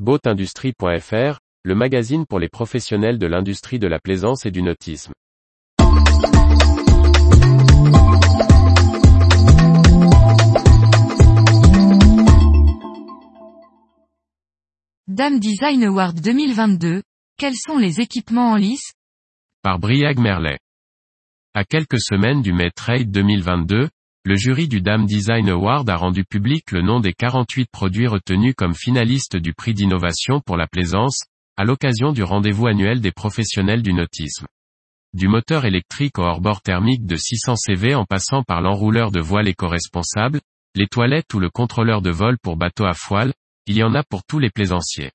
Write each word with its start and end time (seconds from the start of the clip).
Boatindustrie.fr, 0.00 1.38
le 1.62 1.74
magazine 1.76 2.26
pour 2.26 2.40
les 2.40 2.48
professionnels 2.48 3.16
de 3.16 3.28
l'industrie 3.28 3.78
de 3.78 3.86
la 3.86 4.00
plaisance 4.00 4.44
et 4.44 4.50
du 4.50 4.60
nautisme. 4.60 5.12
Dame 15.06 15.38
Design 15.38 15.84
Award 15.84 16.20
2022, 16.20 17.04
quels 17.38 17.54
sont 17.54 17.78
les 17.78 18.00
équipements 18.00 18.50
en 18.50 18.56
lice? 18.56 18.94
Par 19.62 19.78
Briag 19.78 20.18
Merlet. 20.18 20.58
À 21.54 21.62
quelques 21.62 22.00
semaines 22.00 22.42
du 22.42 22.52
May 22.52 22.72
Trade 22.72 23.12
2022, 23.12 23.88
le 24.26 24.36
jury 24.36 24.68
du 24.68 24.80
Dame 24.80 25.04
Design 25.04 25.50
Award 25.50 25.90
a 25.90 25.96
rendu 25.96 26.24
public 26.24 26.72
le 26.72 26.80
nom 26.80 26.98
des 26.98 27.12
48 27.12 27.68
produits 27.70 28.06
retenus 28.06 28.54
comme 28.56 28.74
finalistes 28.74 29.36
du 29.36 29.52
prix 29.52 29.74
d'innovation 29.74 30.40
pour 30.40 30.56
la 30.56 30.66
plaisance, 30.66 31.24
à 31.58 31.64
l'occasion 31.64 32.10
du 32.10 32.22
rendez-vous 32.22 32.66
annuel 32.66 33.02
des 33.02 33.12
professionnels 33.12 33.82
du 33.82 33.92
nautisme. 33.92 34.46
Du 35.12 35.28
moteur 35.28 35.66
électrique 35.66 36.18
au 36.18 36.22
hors-bord 36.22 36.62
thermique 36.62 37.04
de 37.04 37.16
600 37.16 37.56
CV 37.56 37.94
en 37.94 38.06
passant 38.06 38.42
par 38.42 38.62
l'enrouleur 38.62 39.10
de 39.10 39.20
voile 39.20 39.46
éco-responsable, 39.46 40.40
les 40.74 40.86
toilettes 40.86 41.34
ou 41.34 41.38
le 41.38 41.50
contrôleur 41.50 42.00
de 42.00 42.10
vol 42.10 42.38
pour 42.42 42.56
bateau 42.56 42.86
à 42.86 42.94
foile, 42.94 43.34
il 43.66 43.76
y 43.76 43.82
en 43.82 43.94
a 43.94 44.02
pour 44.02 44.24
tous 44.24 44.38
les 44.38 44.50
plaisanciers. 44.50 45.12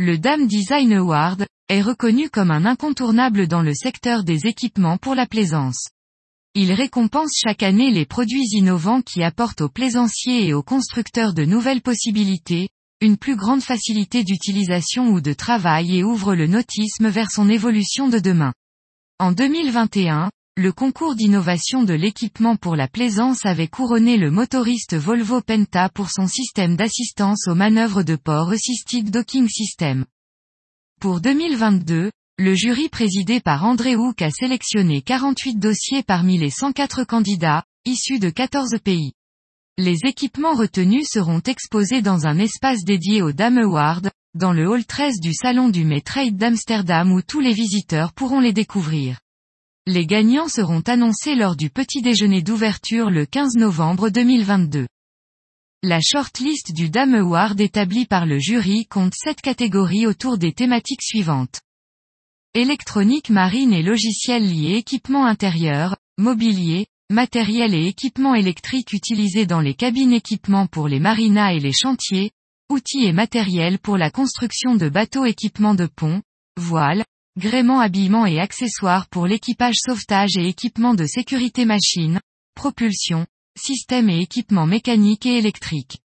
Le 0.00 0.18
Dame 0.18 0.48
Design 0.48 0.92
Award 0.94 1.46
est 1.68 1.80
reconnu 1.80 2.28
comme 2.28 2.50
un 2.50 2.66
incontournable 2.66 3.46
dans 3.46 3.62
le 3.62 3.72
secteur 3.72 4.24
des 4.24 4.48
équipements 4.48 4.98
pour 4.98 5.14
la 5.14 5.26
plaisance. 5.26 5.90
Il 6.54 6.70
récompense 6.72 7.30
chaque 7.42 7.62
année 7.62 7.90
les 7.90 8.04
produits 8.04 8.46
innovants 8.52 9.00
qui 9.00 9.22
apportent 9.22 9.62
aux 9.62 9.70
plaisanciers 9.70 10.46
et 10.46 10.52
aux 10.52 10.62
constructeurs 10.62 11.32
de 11.32 11.46
nouvelles 11.46 11.80
possibilités, 11.80 12.68
une 13.00 13.16
plus 13.16 13.36
grande 13.36 13.62
facilité 13.62 14.22
d'utilisation 14.22 15.08
ou 15.08 15.22
de 15.22 15.32
travail 15.32 15.96
et 15.96 16.04
ouvre 16.04 16.34
le 16.34 16.46
nautisme 16.46 17.08
vers 17.08 17.30
son 17.30 17.48
évolution 17.48 18.10
de 18.10 18.18
demain. 18.18 18.52
En 19.18 19.32
2021, 19.32 20.30
le 20.58 20.72
concours 20.72 21.14
d'innovation 21.14 21.84
de 21.84 21.94
l'équipement 21.94 22.56
pour 22.56 22.76
la 22.76 22.86
plaisance 22.86 23.46
avait 23.46 23.68
couronné 23.68 24.18
le 24.18 24.30
motoriste 24.30 24.94
Volvo 24.94 25.40
Penta 25.40 25.88
pour 25.88 26.10
son 26.10 26.26
système 26.26 26.76
d'assistance 26.76 27.48
aux 27.48 27.54
manœuvres 27.54 28.02
de 28.02 28.16
port 28.16 28.50
Assisted 28.50 29.10
Docking 29.10 29.48
System. 29.48 30.04
Pour 31.00 31.22
2022, 31.22 32.10
le 32.38 32.54
jury 32.54 32.88
présidé 32.88 33.40
par 33.40 33.64
André 33.64 33.94
Hook 33.94 34.20
a 34.20 34.30
sélectionné 34.30 35.00
48 35.00 35.60
dossiers 35.60 36.02
parmi 36.02 36.38
les 36.38 36.50
104 36.50 37.04
candidats, 37.04 37.62
issus 37.84 38.18
de 38.18 38.30
14 38.30 38.78
pays. 38.82 39.12
Les 39.78 39.98
équipements 40.06 40.54
retenus 40.54 41.06
seront 41.08 41.40
exposés 41.40 42.02
dans 42.02 42.26
un 42.26 42.38
espace 42.38 42.84
dédié 42.84 43.22
au 43.22 43.30
Dame 43.30 43.58
Award, 43.58 44.10
dans 44.34 44.52
le 44.52 44.68
hall 44.68 44.84
13 44.84 45.20
du 45.20 45.32
salon 45.34 45.68
du 45.68 45.84
May 45.84 46.00
Trade 46.00 46.36
d'Amsterdam 46.36 47.12
où 47.12 47.22
tous 47.22 47.38
les 47.38 47.52
visiteurs 47.52 48.12
pourront 48.12 48.40
les 48.40 48.52
découvrir. 48.52 49.20
Les 49.86 50.06
gagnants 50.06 50.48
seront 50.48 50.82
annoncés 50.86 51.36
lors 51.36 51.54
du 51.54 51.70
petit 51.70 52.02
déjeuner 52.02 52.42
d'ouverture 52.42 53.10
le 53.10 53.24
15 53.24 53.54
novembre 53.54 54.08
2022. 54.08 54.88
La 55.84 56.00
shortlist 56.00 56.72
du 56.72 56.90
Dame 56.90 57.14
Award 57.14 57.60
établie 57.60 58.06
par 58.06 58.26
le 58.26 58.38
jury 58.40 58.86
compte 58.86 59.14
7 59.14 59.40
catégories 59.40 60.06
autour 60.06 60.38
des 60.38 60.52
thématiques 60.52 61.02
suivantes. 61.02 61.60
Électronique 62.54 63.30
marine 63.30 63.72
et 63.72 63.82
logiciels 63.82 64.46
liés 64.46 64.76
équipements 64.76 65.24
intérieurs, 65.24 65.96
mobilier, 66.18 66.86
matériel 67.08 67.74
et 67.74 67.86
équipements 67.86 68.34
électriques 68.34 68.92
utilisés 68.92 69.46
dans 69.46 69.62
les 69.62 69.72
cabines 69.72 70.12
équipements 70.12 70.66
pour 70.66 70.86
les 70.86 71.00
marinas 71.00 71.54
et 71.54 71.60
les 71.60 71.72
chantiers, 71.72 72.30
outils 72.68 73.06
et 73.06 73.14
matériel 73.14 73.78
pour 73.78 73.96
la 73.96 74.10
construction 74.10 74.74
de 74.74 74.90
bateaux 74.90 75.24
équipements 75.24 75.74
de 75.74 75.86
pont, 75.86 76.20
voiles, 76.58 77.06
gréement 77.38 77.80
habillement 77.80 78.26
et 78.26 78.38
accessoires 78.38 79.08
pour 79.08 79.26
l'équipage 79.26 79.76
sauvetage 79.78 80.36
et 80.36 80.46
équipements 80.46 80.94
de 80.94 81.06
sécurité 81.06 81.64
machine, 81.64 82.20
propulsion, 82.54 83.24
système 83.58 84.10
et 84.10 84.20
équipements 84.20 84.66
mécaniques 84.66 85.24
et 85.24 85.38
électriques. 85.38 86.00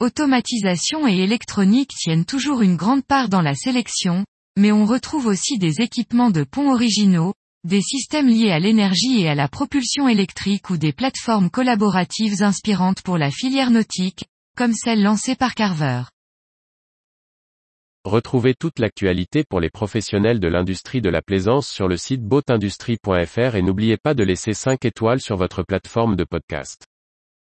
Automatisation 0.00 1.08
et 1.08 1.20
électronique 1.20 1.94
tiennent 1.96 2.26
toujours 2.26 2.60
une 2.60 2.76
grande 2.76 3.06
part 3.06 3.30
dans 3.30 3.40
la 3.40 3.54
sélection, 3.54 4.26
mais 4.56 4.72
on 4.72 4.86
retrouve 4.86 5.26
aussi 5.26 5.58
des 5.58 5.80
équipements 5.80 6.30
de 6.30 6.44
pont 6.44 6.72
originaux, 6.72 7.34
des 7.64 7.82
systèmes 7.82 8.28
liés 8.28 8.50
à 8.50 8.58
l'énergie 8.58 9.20
et 9.20 9.28
à 9.28 9.34
la 9.34 9.48
propulsion 9.48 10.08
électrique 10.08 10.70
ou 10.70 10.76
des 10.76 10.92
plateformes 10.92 11.50
collaboratives 11.50 12.42
inspirantes 12.42 13.02
pour 13.02 13.18
la 13.18 13.30
filière 13.30 13.70
nautique, 13.70 14.24
comme 14.56 14.72
celle 14.72 15.02
lancée 15.02 15.36
par 15.36 15.54
Carver. 15.54 16.02
Retrouvez 18.04 18.54
toute 18.54 18.78
l'actualité 18.78 19.42
pour 19.42 19.58
les 19.58 19.68
professionnels 19.68 20.38
de 20.38 20.46
l'industrie 20.46 21.00
de 21.00 21.10
la 21.10 21.22
plaisance 21.22 21.68
sur 21.68 21.88
le 21.88 21.96
site 21.96 22.22
boatindustrie.fr 22.22 23.56
et 23.56 23.62
n'oubliez 23.62 23.96
pas 23.96 24.14
de 24.14 24.22
laisser 24.22 24.54
5 24.54 24.84
étoiles 24.84 25.20
sur 25.20 25.36
votre 25.36 25.64
plateforme 25.64 26.14
de 26.14 26.22
podcast. 26.22 26.86